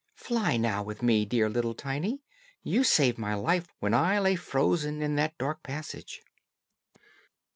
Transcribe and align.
Fly 0.15 0.57
now 0.57 0.81
with 0.81 1.03
me, 1.03 1.25
dear 1.25 1.47
little 1.47 1.75
Tiny; 1.75 2.23
you 2.63 2.83
saved 2.83 3.19
my 3.19 3.35
life 3.35 3.67
when 3.81 3.93
I 3.93 4.17
lay 4.17 4.35
frozen 4.35 4.99
in 4.99 5.13
that 5.17 5.37
dark 5.37 5.61
passage." 5.61 6.23